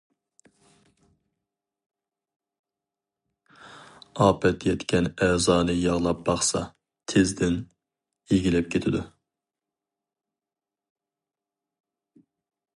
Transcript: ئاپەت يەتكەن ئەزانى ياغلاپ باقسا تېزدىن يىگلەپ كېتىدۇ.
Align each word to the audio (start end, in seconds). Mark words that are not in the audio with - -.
ئاپەت 4.19 4.65
يەتكەن 4.69 5.09
ئەزانى 5.27 5.75
ياغلاپ 5.81 6.23
باقسا 6.31 6.63
تېزدىن 7.13 7.61
يىگلەپ 8.35 8.73
كېتىدۇ. 8.77 9.03